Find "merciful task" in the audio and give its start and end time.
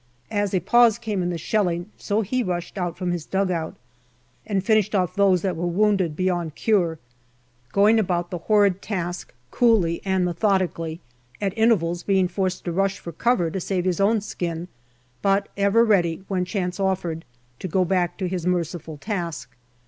18.47-19.51